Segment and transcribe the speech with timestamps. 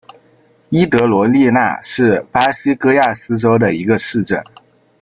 [0.69, 4.43] 伊德罗利纳是巴西戈亚斯州的一个市镇。